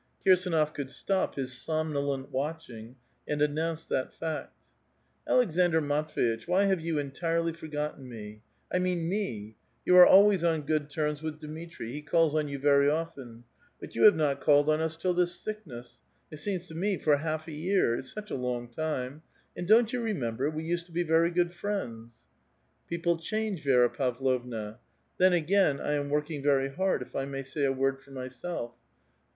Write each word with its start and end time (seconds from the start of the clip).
Kir 0.23 0.31
s&nof 0.33 0.73
could 0.73 0.89
stop 0.89 1.35
his 1.35 1.53
somnolent 1.55 2.31
watching, 2.31 2.95
and 3.27 3.39
announced 3.39 3.87
that 3.89 4.11
fact.'' 4.11 4.51
Aleksandr 5.29 5.75
IMatv^iti^h, 5.79 6.47
whj' 6.47 6.65
have 6.67 6.81
you 6.81 6.95
entireh 6.95 7.55
forgotten 7.55 8.09
me,— 8.09 8.41
1 8.71 8.81
mean 8.81 9.07
mef 9.07 9.53
You 9.85 9.95
are 9.97 10.07
alwa^'s 10.07 10.43
on 10.43 10.63
good 10.63 10.89
terms 10.89 11.21
with 11.21 11.39
Dmitri; 11.39 11.91
he 11.91 12.01
culls 12.01 12.33
on 12.33 12.47
you 12.47 12.57
very 12.57 12.89
often; 12.89 13.43
but 13.79 13.93
you 13.93 14.01
have 14.05 14.15
not 14.15 14.41
called 14.41 14.71
on 14.71 14.81
us 14.81 14.97
till 14.97 15.13
this 15.13 15.39
sickness— 15.39 15.99
it 16.31 16.37
seems 16.37 16.67
to 16.69 16.73
me 16.73 16.97
for 16.97 17.13
a 17.13 17.19
half 17.21 17.47
a 17.47 17.51
year, 17.51 17.95
it's 17.95 18.11
such 18.11 18.31
a 18.31 18.35
long 18.35 18.69
time! 18.69 19.21
and, 19.55 19.67
don't 19.67 19.93
you 19.93 20.01
remember, 20.01 20.49
we 20.49 20.63
used 20.63 20.87
to 20.87 20.91
be 20.91 21.03
very 21.03 21.29
good 21.29 21.53
friends?"" 21.53 22.09
People 22.89 23.17
change, 23.19 23.63
Vi6ra 23.63 23.95
Pavlovna. 23.95 24.79
Then, 25.19 25.33
again, 25.33 25.79
I 25.79 25.93
am 25.93 26.09
working 26.09 26.41
very 26.41 26.69
hard, 26.73 27.03
if 27.03 27.15
I 27.15 27.25
may 27.25 27.43
say 27.43 27.65
a 27.65 27.71
word 27.71 28.01
for 28.01 28.09
myself. 28.09 28.71